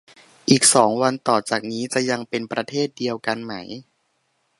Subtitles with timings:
[0.49, 3.53] อีกสองวันต่อจากนี้จะยังเป็นประเทศเดียวกันไหม